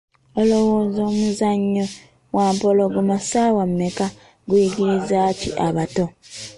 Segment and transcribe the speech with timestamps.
[0.39, 1.85] Olowooza omuzannyo
[2.35, 4.07] ‘Wampologoma ssaawa mmeka’
[4.47, 6.05] guyigiriza ki abato?